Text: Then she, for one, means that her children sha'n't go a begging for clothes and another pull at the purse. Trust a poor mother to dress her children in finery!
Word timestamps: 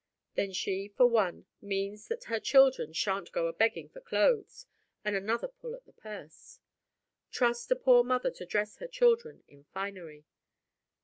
Then 0.33 0.51
she, 0.51 0.87
for 0.87 1.05
one, 1.05 1.45
means 1.61 2.07
that 2.07 2.23
her 2.23 2.39
children 2.39 2.91
sha'n't 2.91 3.31
go 3.31 3.45
a 3.45 3.53
begging 3.53 3.87
for 3.87 4.01
clothes 4.01 4.65
and 5.05 5.15
another 5.15 5.47
pull 5.47 5.75
at 5.75 5.85
the 5.85 5.93
purse. 5.93 6.59
Trust 7.29 7.69
a 7.69 7.75
poor 7.75 8.03
mother 8.03 8.31
to 8.31 8.45
dress 8.47 8.77
her 8.77 8.87
children 8.87 9.43
in 9.47 9.63
finery! 9.65 10.25